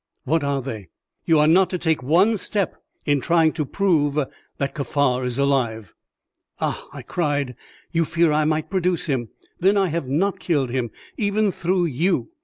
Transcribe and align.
"What 0.23 0.43
are 0.43 0.63
they?" 0.63 0.87
"You 1.25 1.37
are 1.37 1.45
not 1.47 1.69
to 1.69 1.77
take 1.77 2.01
one 2.01 2.35
step 2.35 2.75
in 3.05 3.21
trying 3.21 3.53
to 3.53 3.67
prove 3.67 4.15
that 4.15 4.73
Kaffar 4.73 5.23
is 5.23 5.37
alive." 5.37 5.93
"Ah!" 6.59 6.87
I 6.91 7.03
cried; 7.03 7.55
"you 7.91 8.03
fear 8.03 8.31
I 8.31 8.45
might 8.45 8.71
produce 8.71 9.05
him. 9.05 9.29
Then 9.59 9.77
I 9.77 9.89
have 9.89 10.07
not 10.07 10.39
killed 10.39 10.71
him, 10.71 10.89
even 11.19 11.51
through 11.51 11.85
you. 11.85 12.31